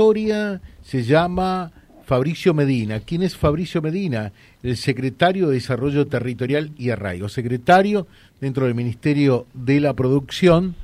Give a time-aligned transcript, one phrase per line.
[0.00, 1.70] historia se llama
[2.06, 3.00] Fabricio Medina.
[3.00, 4.32] ¿Quién es Fabricio Medina?
[4.62, 7.28] El secretario de Desarrollo Territorial y Arraigo.
[7.28, 8.06] Secretario
[8.40, 10.74] dentro del Ministerio de la Producción.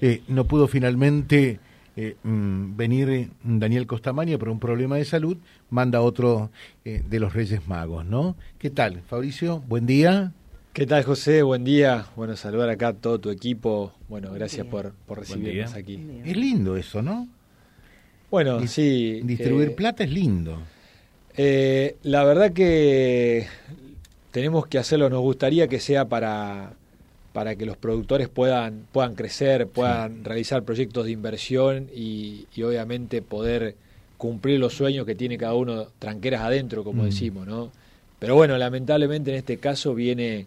[0.00, 1.60] Eh, no pudo finalmente
[1.96, 5.36] eh, mm, venir Daniel Costamaña por un problema de salud.
[5.68, 6.50] Manda otro
[6.86, 8.36] eh, de los Reyes Magos, ¿no?
[8.58, 9.62] ¿Qué tal, Fabricio?
[9.68, 10.32] Buen día.
[10.72, 11.42] ¿Qué tal, José?
[11.42, 12.06] Buen día.
[12.16, 13.92] Bueno, saludar acá a todo tu equipo.
[14.08, 16.00] Bueno, gracias por, por recibirnos aquí.
[16.24, 17.28] Es lindo eso, ¿no?
[18.32, 19.20] Bueno, sí.
[19.24, 20.56] Distribuir eh, plata es lindo.
[21.36, 23.46] Eh, la verdad que
[24.30, 25.10] tenemos que hacerlo.
[25.10, 26.72] Nos gustaría que sea para,
[27.34, 33.76] para que los productores puedan, puedan crecer, puedan realizar proyectos de inversión y, obviamente poder
[34.16, 37.06] cumplir los sueños que tiene cada uno tranqueras adentro, como mm.
[37.06, 37.70] decimos, ¿no?
[38.18, 40.46] Pero bueno, lamentablemente en este caso viene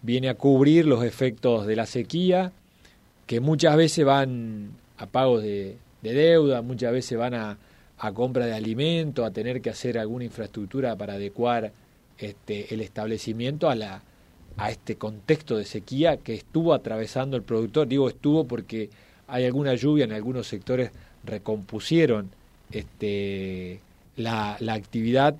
[0.00, 2.52] viene a cubrir los efectos de la sequía,
[3.26, 7.58] que muchas veces van a pagos de, deuda, muchas veces van a,
[7.98, 11.72] a, compra de alimento, a tener que hacer alguna infraestructura para adecuar
[12.18, 14.02] este, el establecimiento a, la,
[14.56, 17.88] a este contexto de sequía que estuvo atravesando el productor.
[17.88, 18.90] Digo estuvo porque
[19.26, 20.90] hay alguna lluvia en algunos sectores
[21.24, 22.30] recompusieron
[22.70, 23.80] este,
[24.16, 25.36] la, la actividad,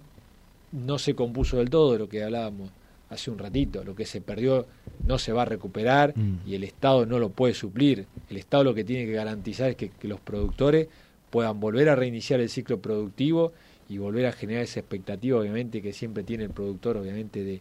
[0.73, 2.71] no se compuso del todo de lo que hablábamos
[3.11, 4.67] hace un ratito, lo que se perdió
[5.07, 6.47] no se va a recuperar mm.
[6.47, 8.07] y el Estado no lo puede suplir.
[8.31, 10.89] El Estado lo que tiene que garantizar es que, los productores
[11.31, 13.53] puedan volver a reiniciar el ciclo productivo
[13.89, 17.61] y volver a generar esa expectativa, obviamente, que siempre tiene el productor, obviamente, de,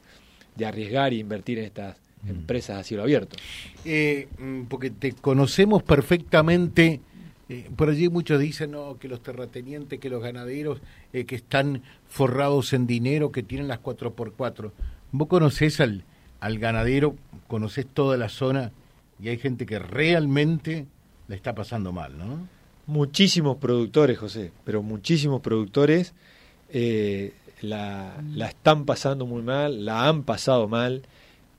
[0.55, 2.29] de arriesgar e invertir en estas mm.
[2.29, 3.37] empresas a cielo abierto.
[3.85, 6.99] Eh, mm, porque te conocemos perfectamente.
[7.49, 10.79] Eh, por allí muchos dicen no, que los terratenientes, que los ganaderos
[11.13, 14.71] eh, que están forrados en dinero, que tienen las 4x4.
[15.13, 16.03] Vos conocés al,
[16.39, 17.15] al ganadero,
[17.47, 18.71] conocés toda la zona
[19.21, 20.85] y hay gente que realmente
[21.27, 22.47] la está pasando mal, ¿no?
[22.85, 26.13] Muchísimos productores, José, pero muchísimos productores
[26.69, 28.15] eh, la,
[28.47, 31.03] están pasando muy mal, la han pasado mal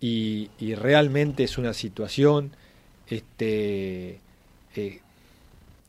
[0.00, 2.52] y, realmente es una situación
[3.08, 4.20] este,
[4.76, 5.00] eh,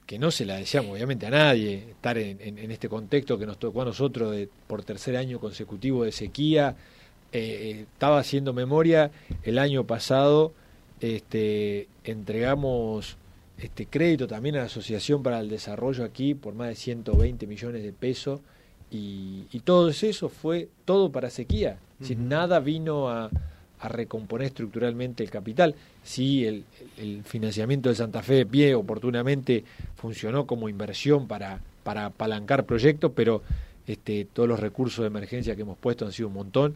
[0.05, 3.59] que no se la deseamos obviamente a nadie, estar en, en, este contexto que nos
[3.59, 6.75] tocó a nosotros de, por tercer año consecutivo de sequía
[7.31, 9.11] eh, estaba haciendo memoria,
[9.43, 10.53] el año pasado
[10.99, 13.17] este, entregamos
[13.57, 17.83] este crédito también a la Asociación para el Desarrollo aquí por más de 120 millones
[17.83, 18.39] de pesos
[18.91, 21.77] y, todo eso fue todo para sequía.
[22.01, 23.29] Sin nada vino a,
[23.81, 25.75] recomponer estructuralmente el capital.
[26.03, 26.65] Sí, el,
[26.97, 29.63] el, financiamiento de Santa Fe de pie oportunamente
[29.95, 33.43] funcionó como inversión para, para apalancar proyectos, pero
[33.87, 36.75] este, todos los recursos de emergencia que hemos puesto han sido un montón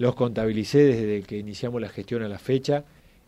[0.00, 2.84] los contabilicé desde que iniciamos la gestión a la fecha,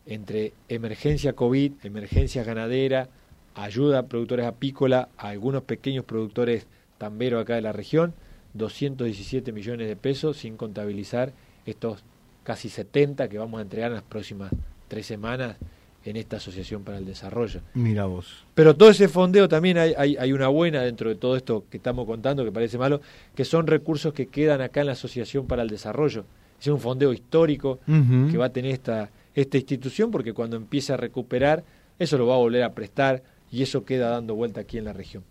[0.06, 3.10] entre emergencia COVID, emergencia ganadera,
[3.55, 6.66] ayuda a productores apícola, a algunos pequeños productores
[6.97, 8.15] tamberos acá de la región,
[8.55, 11.34] 217 millones de pesos, sin contabilizar
[11.66, 12.05] estos
[12.43, 14.50] casi 70 que vamos a entregar en las próximas
[14.89, 15.59] tres semanas
[16.06, 17.60] en esta Asociación para el Desarrollo.
[17.75, 18.47] Mira vos.
[18.54, 21.77] Pero todo ese fondeo también hay, hay, hay, una buena dentro de todo esto que
[21.77, 23.03] estamos contando, que parece malo,
[23.34, 26.25] que son recursos que quedan acá en la Asociación para el Desarrollo
[26.62, 30.96] es un fondeo histórico que va a tener esta, esta institución, porque cuando empiece a
[30.96, 31.64] recuperar,
[31.98, 34.92] eso lo va a volver a prestar y eso queda dando vuelta aquí en la
[34.92, 35.24] región.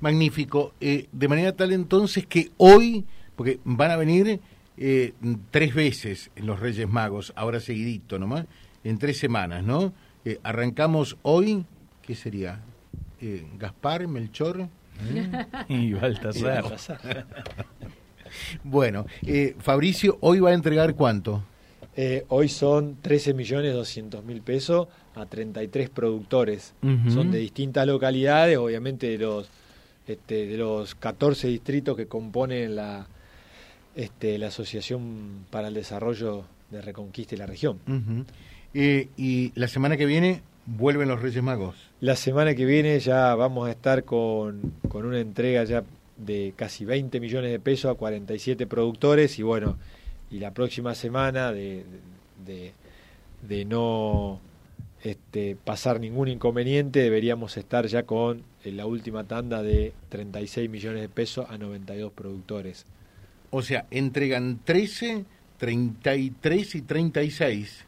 [0.00, 0.74] Magnífico.
[0.80, 3.04] Eh, de manera tal entonces que hoy,
[3.36, 4.40] porque van a venir
[4.76, 5.12] eh,
[5.50, 8.46] tres veces en los Reyes Magos, ahora seguidito nomás,
[8.82, 9.92] en tres semanas, ¿no?
[10.24, 11.64] Eh, arrancamos hoy,
[12.02, 12.60] ¿qué sería?
[13.58, 14.68] Gaspar, Melchor.
[15.68, 16.76] y Baltasar.
[18.62, 21.42] Bueno, eh, Fabricio, ¿hoy va a entregar cuánto?
[21.96, 26.74] Eh, hoy son 13 millones 200 mil pesos a 33 productores.
[27.08, 29.48] Son de distintas localidades, obviamente de los,
[30.06, 33.06] este, de los 14 distritos que componen la,
[33.94, 37.78] este, la Asociación para el Desarrollo de Reconquista y la región.
[38.74, 41.76] Eh, y la semana que viene vuelven los Reyes Magos.
[42.00, 45.84] La semana que viene ya vamos a estar con, con una entrega ya
[46.16, 49.76] de casi 20 millones de pesos a 47 productores y bueno,
[50.30, 51.84] y la próxima semana de,
[52.44, 54.40] de, no
[55.02, 61.08] este, pasar ningún inconveniente deberíamos estar ya con la última tanda de 36 millones de
[61.08, 62.86] pesos a 92 productores.
[63.50, 65.24] O sea, entregan 13,
[65.58, 67.84] 33 y 36.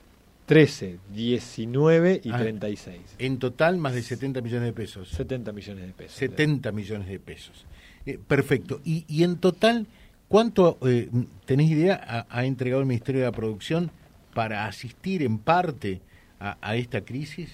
[0.47, 3.01] 13, 19 y 36.
[3.05, 5.09] Ah, en total más de 70 millones de pesos.
[5.09, 6.17] 70 millones de pesos.
[6.17, 7.67] 70 millones de pesos.
[8.07, 8.81] Eh, perfecto.
[8.85, 9.87] Y, y, en total,
[10.29, 11.09] ¿cuánto, eh,
[11.45, 13.91] tenés idea, ha, entregado el Ministerio de la Producción
[14.33, 16.01] para asistir en parte
[16.39, 17.51] a, esta crisis?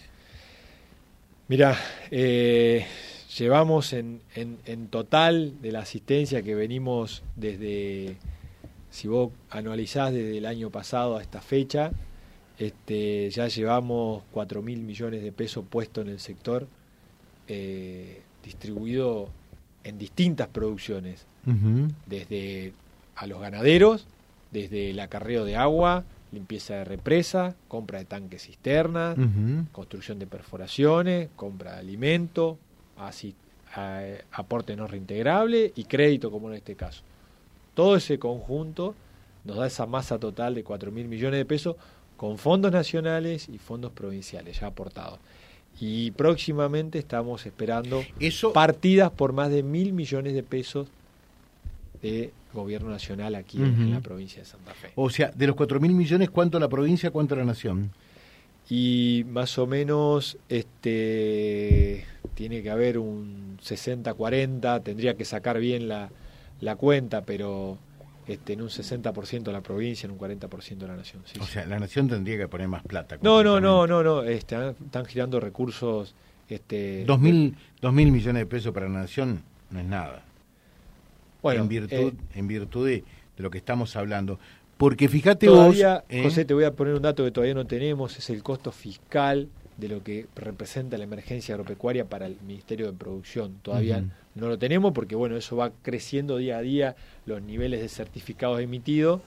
[1.48, 1.76] Mira,
[2.10, 2.86] eh,
[3.38, 8.16] llevamos en, en, en total de la asistencia que venimos desde,
[8.90, 11.92] si vos analizás desde el año pasado a esta fecha,
[12.58, 16.68] este, ya llevamos 4 mil millones de pesos puestos en el sector,
[17.48, 19.28] eh, distribuido
[19.84, 21.26] en distintas producciones,
[22.06, 22.72] desde
[23.16, 24.06] a los ganaderos,
[24.50, 29.16] desde el acarreo de agua, limpieza de represa, compra de tanques cisternas,
[29.72, 32.58] construcción de perforaciones, compra de alimento,
[32.96, 33.34] así,
[34.32, 37.02] aporte no reintegrable y crédito como en este caso.
[37.74, 38.94] Todo ese conjunto
[39.44, 41.76] nos da esa masa total de 4 mil millones de pesos
[42.16, 45.18] con fondos nacionales y fondos provinciales ya aportados.
[45.80, 48.04] Y próximamente estamos esperando
[48.52, 50.88] partidas por más de mil millones de pesos
[52.02, 54.90] de gobierno nacional aquí en la provincia de Santa Fe.
[54.94, 57.90] O sea, de los cuatro mil millones, ¿cuánto la provincia, cuánto la nación?
[58.68, 66.10] Y más o menos este tiene que haber un 60-40, tendría que sacar bien la,
[66.60, 67.78] la cuenta, pero
[68.26, 71.22] este, en un 60% de la provincia, en un 40% de la nación.
[71.40, 73.18] o sea, la nación tendría que poner más plata.
[73.20, 76.14] No, no, no, no, no, este, están girando recursos.
[76.48, 80.22] Este, dos, mil, dos mil millones de pesos para la nación no es nada.
[81.40, 83.04] Bueno, en virtud, eh, en virtud de,
[83.38, 84.38] lo que estamos hablando.
[84.76, 86.04] Porque fíjate todavía, vos...
[86.08, 86.22] ¿eh?
[86.22, 89.48] José, te voy a poner un dato que todavía no tenemos, es el costo fiscal
[89.76, 93.58] de lo que representa la emergencia agropecuaria para el Ministerio de Producción.
[93.62, 94.04] Todavía
[94.34, 96.96] no lo tenemos porque bueno, eso va creciendo día a día
[97.26, 99.20] los niveles de certificados emitidos,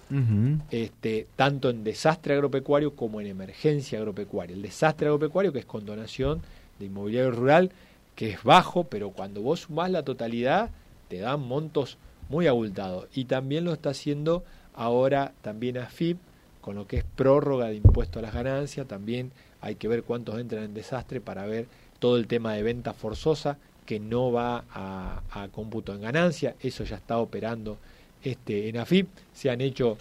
[0.72, 4.56] este, tanto en desastre agropecuario como en emergencia agropecuaria.
[4.56, 6.42] El desastre agropecuario, que es con donación
[6.80, 7.72] de inmobiliario rural,
[8.16, 10.70] que es bajo, pero cuando vos sumás la totalidad,
[11.08, 11.98] te dan montos
[12.30, 13.08] muy abultados.
[13.14, 14.44] Y también lo está haciendo
[14.74, 16.18] ahora también AFIP,
[16.62, 19.32] con lo que es prórroga de impuesto a las ganancias, también
[19.66, 21.66] hay que ver cuántos entran en desastre para ver
[21.98, 26.98] todo el tema de venta forzosa que no va a, cómputo en ganancia, eso ya
[26.98, 27.80] está operando
[28.24, 29.98] este, en AFIP, se han hecho,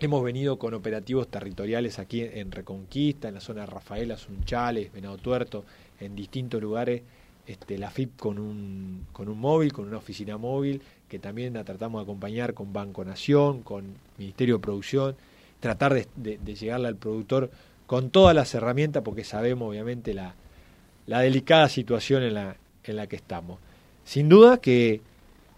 [0.00, 5.16] hemos venido con operativos territoriales aquí en, Reconquista, en la zona de Rafaela, Sunchales, Venado
[5.16, 5.64] Tuerto,
[6.00, 7.02] en distintos lugares,
[7.46, 11.62] este, la AFIP con un, con un móvil, con una oficina móvil, que también la
[11.62, 13.84] tratamos de acompañar con Banco Nación, con
[14.18, 15.16] Ministerio de Producción,
[15.60, 17.50] tratar de, de llegarle al productor
[17.88, 20.34] con todas las herramientas, porque sabemos obviamente la,
[21.06, 23.58] la delicada situación en la, en la que estamos.
[24.04, 25.00] Sin duda que,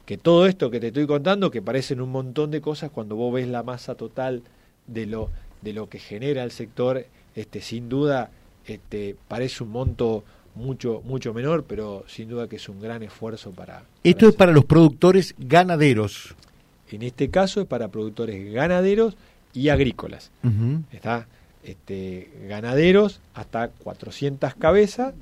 [0.07, 3.35] que todo esto que te estoy contando, que parecen un montón de cosas, cuando vos
[3.35, 4.45] ves la masa total
[4.87, 5.31] de lo,
[5.61, 7.05] de lo que genera el sector,
[7.35, 8.31] este, sin duda
[8.65, 10.23] este, parece un monto
[10.55, 13.83] mucho mucho menor, pero sin duda que es un gran esfuerzo para...
[14.05, 16.37] Esto es para los productores ganaderos.
[16.93, 19.17] En este caso es para productores ganaderos
[19.53, 20.31] y agrícolas.
[20.93, 21.27] Está
[21.63, 25.15] este, ganaderos hasta 400 cabezas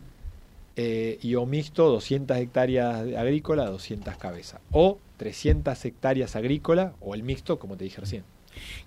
[0.76, 4.60] eh, y o mixto 200 hectáreas agrícola, 200 cabezas.
[4.70, 8.22] O 300 hectáreas agrícola o el mixto, como te dije recién.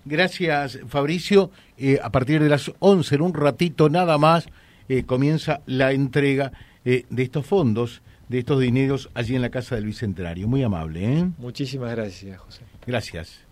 [0.04, 1.50] Gracias, Fabricio.
[1.76, 4.46] Eh, a partir de las 11, en un ratito nada más,
[4.88, 6.52] eh, comienza la entrega
[6.84, 10.48] de estos fondos, de estos dineros allí en la Casa del Bicentenario.
[10.48, 11.28] Muy amable.
[11.38, 12.62] Muchísimas gracias, José.
[12.84, 13.51] Gracias